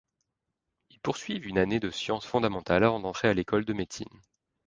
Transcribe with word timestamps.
Ils 0.89 0.99
poursuivent 0.99 1.45
une 1.45 1.59
année 1.59 1.79
de 1.79 1.91
sciences 1.91 2.25
fondamentales 2.25 2.85
avant 2.85 2.99
d'entrer 2.99 3.27
à 3.27 3.35
l'école 3.35 3.65
de 3.65 3.73
médecine. 3.73 4.09